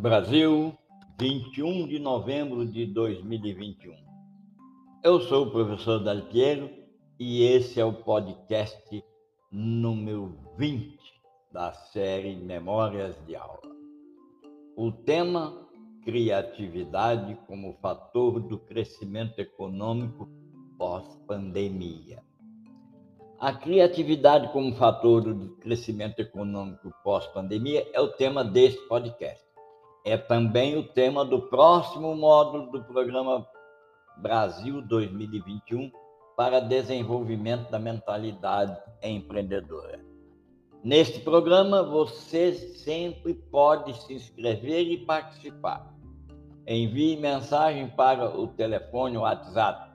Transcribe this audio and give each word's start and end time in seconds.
Brasil, 0.00 0.72
21 1.20 1.86
de 1.86 1.98
novembro 1.98 2.64
de 2.64 2.86
2021. 2.86 3.92
Eu 5.04 5.20
sou 5.20 5.44
o 5.44 5.50
professor 5.50 6.02
Dalpiero 6.02 6.70
e 7.18 7.42
esse 7.42 7.78
é 7.78 7.84
o 7.84 7.92
podcast 7.92 9.04
número 9.52 10.38
20 10.56 10.98
da 11.52 11.74
série 11.74 12.34
Memórias 12.34 13.14
de 13.26 13.36
Aula. 13.36 13.60
O 14.74 14.90
tema 14.90 15.68
criatividade 16.02 17.38
como 17.46 17.74
fator 17.82 18.40
do 18.40 18.58
crescimento 18.58 19.38
econômico 19.38 20.26
pós-pandemia. 20.78 22.22
A 23.38 23.52
criatividade 23.52 24.50
como 24.50 24.74
fator 24.76 25.34
do 25.34 25.56
crescimento 25.56 26.20
econômico 26.20 26.90
pós-pandemia 27.04 27.86
é 27.92 28.00
o 28.00 28.08
tema 28.08 28.42
deste 28.42 28.80
podcast. 28.88 29.49
É 30.04 30.16
também 30.16 30.78
o 30.78 30.82
tema 30.82 31.24
do 31.24 31.42
próximo 31.42 32.14
módulo 32.14 32.70
do 32.70 32.82
programa 32.84 33.46
Brasil 34.16 34.80
2021 34.80 35.90
para 36.36 36.60
desenvolvimento 36.60 37.70
da 37.70 37.78
mentalidade 37.78 38.80
empreendedora. 39.02 40.00
Neste 40.82 41.20
programa, 41.20 41.82
você 41.82 42.54
sempre 42.54 43.34
pode 43.34 43.92
se 44.02 44.14
inscrever 44.14 44.86
e 44.86 45.04
participar. 45.04 45.94
Envie 46.66 47.18
mensagem 47.18 47.90
para 47.90 48.34
o 48.34 48.48
telefone 48.48 49.18
WhatsApp. 49.18 49.90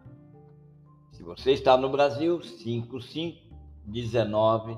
Se 1.14 1.24
você 1.24 1.54
está 1.54 1.76
no 1.76 1.90
Brasil, 1.90 2.40
5519 2.44 4.78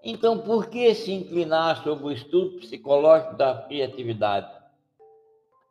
Então, 0.07 0.37
por 0.37 0.67
que 0.67 0.93
se 0.93 1.11
inclinar 1.11 1.83
sobre 1.83 2.05
o 2.05 2.11
estudo 2.11 2.59
psicológico 2.59 3.35
da 3.35 3.63
criatividade? 3.63 4.53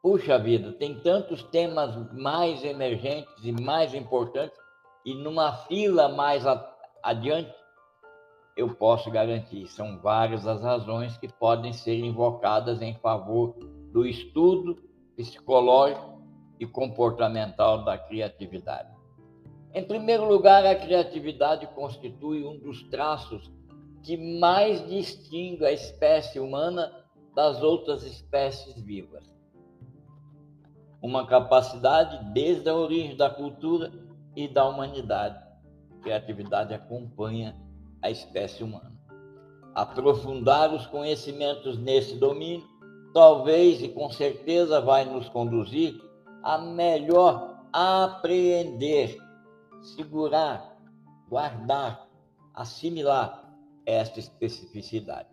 Puxa 0.02 0.36
vida, 0.40 0.72
tem 0.72 0.98
tantos 0.98 1.44
temas 1.44 2.12
mais 2.12 2.64
emergentes 2.64 3.32
e 3.44 3.52
mais 3.52 3.94
importantes, 3.94 4.58
e 5.06 5.14
numa 5.14 5.52
fila 5.68 6.08
mais 6.08 6.42
adiante 7.00 7.54
eu 8.56 8.74
posso 8.74 9.08
garantir. 9.08 9.68
São 9.68 10.00
várias 10.00 10.48
as 10.48 10.60
razões 10.60 11.16
que 11.16 11.28
podem 11.28 11.72
ser 11.72 12.00
invocadas 12.00 12.82
em 12.82 12.94
favor 12.94 13.54
do 13.92 14.04
estudo 14.04 14.82
psicológico 15.16 16.20
e 16.58 16.66
comportamental 16.66 17.84
da 17.84 17.96
criatividade. 17.96 18.92
Em 19.72 19.84
primeiro 19.84 20.26
lugar, 20.26 20.66
a 20.66 20.74
criatividade 20.74 21.68
constitui 21.68 22.44
um 22.44 22.58
dos 22.58 22.82
traços 22.90 23.48
que 24.04 24.18
mais 24.18 24.86
distingue 24.86 25.64
a 25.64 25.72
espécie 25.72 26.38
humana 26.38 26.92
das 27.34 27.62
outras 27.62 28.04
espécies 28.04 28.78
vivas. 28.82 29.24
Uma 31.02 31.26
capacidade 31.26 32.32
desde 32.32 32.68
a 32.68 32.74
origem 32.74 33.16
da 33.16 33.30
cultura 33.30 33.90
e 34.36 34.46
da 34.46 34.68
humanidade. 34.68 35.42
Criatividade 36.02 36.74
acompanha 36.74 37.56
a 38.02 38.10
espécie 38.10 38.62
humana. 38.62 38.92
Aprofundar 39.74 40.72
os 40.72 40.86
conhecimentos 40.86 41.78
nesse 41.78 42.16
domínio, 42.16 42.68
talvez 43.14 43.82
e 43.82 43.88
com 43.88 44.10
certeza 44.10 44.82
vai 44.82 45.06
nos 45.06 45.30
conduzir 45.30 45.98
a 46.42 46.58
melhor 46.58 47.58
apreender, 47.72 49.16
segurar, 49.96 50.76
guardar, 51.28 52.06
assimilar 52.54 53.43
esta 53.86 54.18
especificidade. 54.18 55.28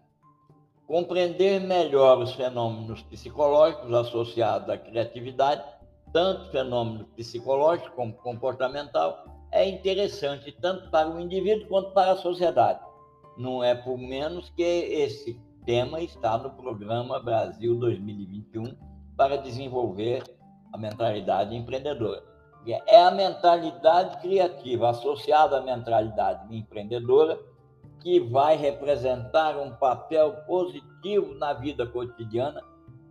Compreender 0.87 1.61
melhor 1.61 2.19
os 2.19 2.33
fenômenos 2.33 3.01
psicológicos 3.03 3.93
associados 3.93 4.69
à 4.69 4.77
criatividade, 4.77 5.63
tanto 6.11 6.51
fenômeno 6.51 7.05
psicológico 7.15 7.95
como 7.95 8.13
comportamental, 8.13 9.23
é 9.51 9.67
interessante 9.67 10.51
tanto 10.51 10.89
para 10.89 11.09
o 11.09 11.19
indivíduo 11.19 11.67
quanto 11.67 11.91
para 11.91 12.11
a 12.11 12.17
sociedade. 12.17 12.79
Não 13.37 13.63
é 13.63 13.73
por 13.73 13.97
menos 13.97 14.49
que 14.49 14.61
esse 14.61 15.39
tema 15.65 16.01
está 16.01 16.37
no 16.37 16.49
programa 16.51 17.19
Brasil 17.19 17.77
2021 17.77 18.75
para 19.15 19.37
desenvolver 19.37 20.23
a 20.73 20.77
mentalidade 20.77 21.55
empreendedora. 21.55 22.23
É 22.87 23.01
a 23.01 23.11
mentalidade 23.11 24.21
criativa 24.21 24.89
associada 24.89 25.57
à 25.57 25.61
mentalidade 25.61 26.55
empreendedora 26.55 27.39
que 28.01 28.19
vai 28.19 28.55
representar 28.55 29.57
um 29.57 29.71
papel 29.75 30.33
positivo 30.47 31.33
na 31.35 31.53
vida 31.53 31.85
cotidiana 31.85 32.61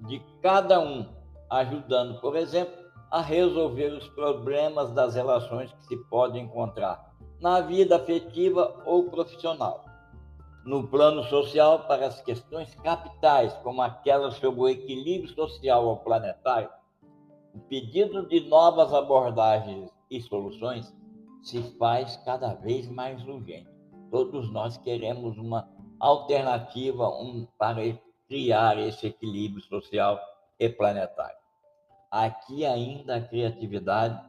de 0.06 0.18
cada 0.42 0.80
um, 0.80 1.06
ajudando, 1.48 2.20
por 2.20 2.36
exemplo, 2.36 2.74
a 3.10 3.20
resolver 3.20 3.92
os 3.92 4.08
problemas 4.08 4.92
das 4.92 5.14
relações 5.14 5.72
que 5.72 5.86
se 5.86 5.96
podem 6.08 6.44
encontrar 6.44 7.10
na 7.40 7.60
vida 7.60 7.96
afetiva 7.96 8.82
ou 8.84 9.10
profissional. 9.10 9.84
No 10.64 10.86
plano 10.86 11.24
social, 11.24 11.86
para 11.86 12.06
as 12.06 12.20
questões 12.20 12.74
capitais, 12.76 13.52
como 13.62 13.80
aquelas 13.80 14.34
sobre 14.34 14.60
o 14.60 14.68
equilíbrio 14.68 15.34
social 15.34 15.86
ou 15.86 15.96
planetário, 15.96 16.68
o 17.54 17.58
pedido 17.60 18.28
de 18.28 18.40
novas 18.48 18.92
abordagens 18.92 19.90
e 20.10 20.20
soluções 20.20 20.94
se 21.42 21.62
faz 21.78 22.16
cada 22.24 22.54
vez 22.54 22.88
mais 22.88 23.26
urgente. 23.26 23.79
Todos 24.10 24.50
nós 24.50 24.76
queremos 24.76 25.38
uma 25.38 25.68
alternativa 25.98 27.08
um, 27.08 27.46
para 27.58 27.80
criar 28.28 28.78
esse 28.78 29.06
equilíbrio 29.06 29.62
social 29.62 30.18
e 30.58 30.68
planetário. 30.68 31.38
Aqui 32.10 32.66
ainda 32.66 33.16
a 33.16 33.20
criatividade 33.20 34.20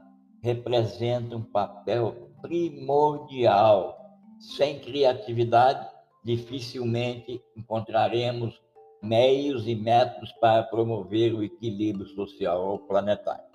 representa 0.41 1.35
um 1.35 1.43
papel 1.43 2.29
primordial, 2.41 3.97
Sem 4.39 4.79
criatividade, 4.79 5.87
dificilmente 6.23 7.43
encontraremos 7.55 8.59
meios 9.01 9.67
e 9.67 9.75
métodos 9.75 10.31
para 10.33 10.63
promover 10.63 11.33
o 11.33 11.43
equilíbrio 11.43 12.07
social 12.07 12.79
planetário. 12.79 13.45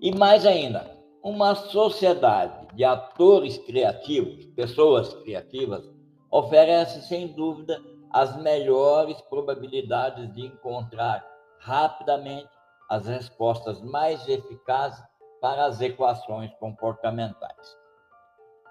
E 0.00 0.12
mais 0.12 0.46
ainda, 0.46 1.03
uma 1.24 1.54
sociedade 1.54 2.66
de 2.74 2.84
atores 2.84 3.56
criativos, 3.56 4.44
pessoas 4.54 5.14
criativas, 5.22 5.82
oferece 6.30 7.00
sem 7.08 7.28
dúvida 7.28 7.82
as 8.12 8.36
melhores 8.42 9.18
probabilidades 9.22 10.30
de 10.34 10.44
encontrar 10.44 11.26
rapidamente 11.60 12.50
as 12.90 13.06
respostas 13.06 13.80
mais 13.80 14.28
eficazes 14.28 15.02
para 15.40 15.64
as 15.64 15.80
equações 15.80 16.52
comportamentais. 16.60 17.74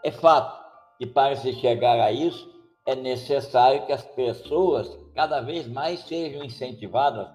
É 0.03 0.11
fato 0.11 0.63
que 0.99 1.07
para 1.07 1.35
se 1.35 1.53
chegar 1.53 1.99
a 1.99 2.11
isso 2.11 2.53
é 2.85 2.93
necessário 2.93 3.83
que 3.87 3.91
as 3.91 4.05
pessoas 4.05 4.95
cada 5.15 5.41
vez 5.41 5.67
mais 5.67 6.01
sejam 6.01 6.43
incentivadas 6.43 7.27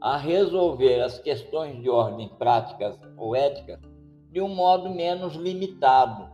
a 0.00 0.16
resolver 0.16 1.00
as 1.00 1.20
questões 1.20 1.80
de 1.80 1.88
ordem 1.88 2.28
práticas 2.36 2.98
ou 3.16 3.36
éticas 3.36 3.93
de 4.34 4.40
um 4.40 4.52
modo 4.52 4.90
menos 4.90 5.36
limitado, 5.36 6.28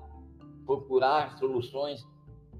procurar 0.64 1.36
soluções 1.36 2.02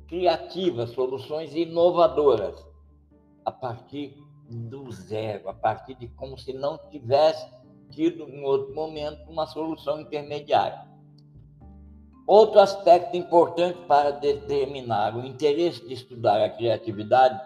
criativas, 0.06 0.90
soluções 0.90 1.54
inovadoras, 1.54 2.62
a 3.42 3.50
partir 3.50 4.22
do 4.50 4.92
zero, 4.92 5.48
a 5.48 5.54
partir 5.54 5.94
de 5.94 6.08
como 6.08 6.36
se 6.36 6.52
não 6.52 6.76
tivesse 6.90 7.50
tido 7.88 8.28
em 8.28 8.44
outro 8.44 8.74
momento 8.74 9.30
uma 9.30 9.46
solução 9.46 10.02
intermediária. 10.02 10.86
Outro 12.26 12.60
aspecto 12.60 13.16
importante 13.16 13.78
para 13.88 14.10
determinar 14.10 15.16
o 15.16 15.24
interesse 15.24 15.88
de 15.88 15.94
estudar 15.94 16.44
a 16.44 16.50
criatividade 16.50 17.40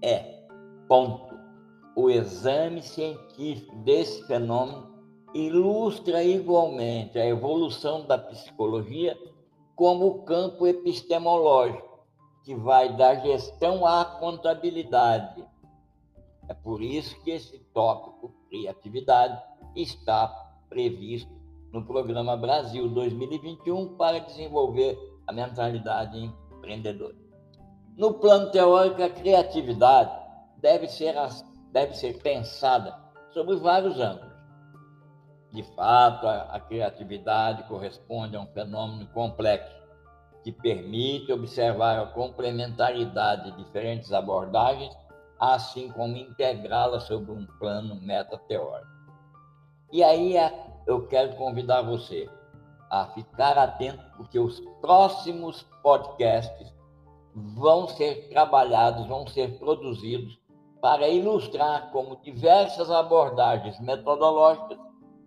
é, 0.00 0.46
ponto, 0.88 1.38
o 1.94 2.08
exame 2.08 2.82
científico 2.82 3.76
desse 3.84 4.26
fenômeno 4.26 4.91
ilustra 5.34 6.22
igualmente 6.22 7.18
a 7.18 7.26
evolução 7.26 8.06
da 8.06 8.18
psicologia 8.18 9.18
como 9.74 10.06
o 10.06 10.22
campo 10.22 10.66
epistemológico, 10.66 12.00
que 12.44 12.54
vai 12.54 12.94
da 12.96 13.14
gestão 13.14 13.86
à 13.86 14.04
contabilidade. 14.04 15.44
É 16.48 16.54
por 16.54 16.82
isso 16.82 17.18
que 17.22 17.30
esse 17.30 17.58
tópico, 17.72 18.34
criatividade, 18.48 19.40
está 19.74 20.28
previsto 20.68 21.32
no 21.72 21.84
programa 21.84 22.36
Brasil 22.36 22.88
2021 22.88 23.96
para 23.96 24.18
desenvolver 24.18 24.98
a 25.26 25.32
mentalidade 25.32 26.18
empreendedora. 26.18 27.16
No 27.96 28.14
plano 28.14 28.50
teórico, 28.50 29.02
a 29.02 29.08
criatividade 29.08 30.12
deve 30.58 30.88
ser, 30.88 31.14
deve 31.70 31.94
ser 31.94 32.20
pensada 32.22 32.98
sobre 33.32 33.56
vários 33.56 33.98
ângulos. 33.98 34.31
De 35.52 35.62
fato, 35.74 36.26
a, 36.26 36.42
a 36.54 36.60
criatividade 36.60 37.64
corresponde 37.64 38.36
a 38.36 38.40
um 38.40 38.46
fenômeno 38.46 39.06
complexo 39.08 39.82
que 40.42 40.50
permite 40.50 41.32
observar 41.32 42.00
a 42.00 42.06
complementaridade 42.06 43.50
de 43.50 43.64
diferentes 43.64 44.12
abordagens, 44.12 44.96
assim 45.38 45.90
como 45.90 46.16
integrá-la 46.16 47.00
sobre 47.00 47.30
um 47.32 47.46
plano 47.58 47.94
metateórico. 48.00 48.90
E 49.92 50.02
aí 50.02 50.34
eu 50.86 51.06
quero 51.06 51.36
convidar 51.36 51.82
você 51.82 52.28
a 52.90 53.06
ficar 53.06 53.56
atento, 53.58 54.02
porque 54.16 54.38
os 54.38 54.60
próximos 54.80 55.62
podcasts 55.82 56.72
vão 57.34 57.88
ser 57.88 58.28
trabalhados, 58.28 59.06
vão 59.06 59.26
ser 59.26 59.58
produzidos 59.58 60.38
para 60.80 61.08
ilustrar 61.08 61.90
como 61.92 62.16
diversas 62.16 62.90
abordagens 62.90 63.78
metodológicas, 63.80 64.78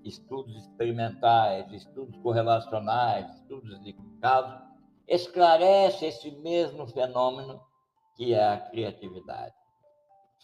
estudos 0.05 0.55
experimentais, 0.55 1.71
estudos 1.71 2.15
correlacionais, 2.21 3.29
estudos 3.35 3.81
de 3.83 3.93
casos, 4.21 4.61
esclarece 5.07 6.05
esse 6.05 6.31
mesmo 6.31 6.87
fenômeno 6.87 7.59
que 8.15 8.33
é 8.33 8.53
a 8.53 8.57
criatividade. 8.57 9.53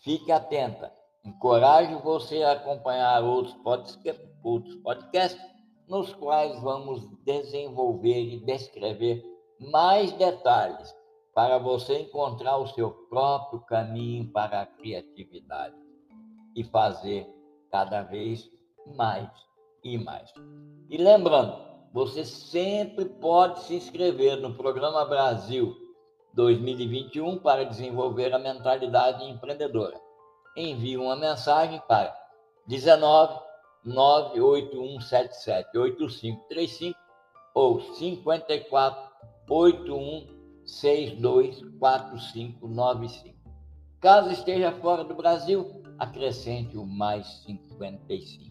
Fique 0.04 0.32
atenta, 0.32 0.92
encorajo 1.24 2.00
você 2.00 2.44
a 2.44 2.54
acompanhar 2.54 3.24
outros 3.24 3.56
podcasts, 4.84 5.52
nos 5.88 6.14
quais 6.14 6.60
vamos 6.62 7.06
desenvolver 7.24 8.22
e 8.22 8.46
descrever 8.46 9.24
mais 9.60 10.12
detalhes 10.14 10.96
para 11.34 11.58
você 11.58 12.00
encontrar 12.00 12.58
o 12.58 12.68
seu 12.68 12.92
próprio 13.10 13.62
caminho 13.62 14.32
para 14.32 14.62
a 14.62 14.66
criatividade 14.66 15.76
e 16.56 16.64
fazer 16.64 17.28
cada 17.70 18.02
vez 18.02 18.50
mais 18.96 19.30
e 19.84 19.98
mais. 19.98 20.32
E 20.90 20.98
lembrando, 20.98 21.58
você 21.94 22.24
sempre 22.24 23.06
pode 23.06 23.62
se 23.64 23.76
inscrever 23.76 24.38
no 24.38 24.54
Programa 24.54 25.06
Brasil 25.06 25.76
2021 26.34 27.40
para 27.40 27.66
desenvolver 27.66 28.34
a 28.34 28.40
mentalidade 28.40 29.24
empreendedora. 29.26 30.00
Envie 30.56 30.98
uma 30.98 31.16
mensagem 31.16 31.82
para 31.88 32.16
19 32.68 33.40
98177 33.84 35.78
8535 35.78 37.00
ou 37.54 37.82
54 37.82 39.12
81 39.50 40.28
62 40.66 41.62
4595. 41.80 43.36
Caso 44.00 44.32
esteja 44.32 44.72
fora 44.72 45.04
do 45.04 45.14
Brasil, 45.16 45.84
acrescente 46.00 46.78
o 46.78 46.86
mais 46.86 47.44
55. 47.46 48.51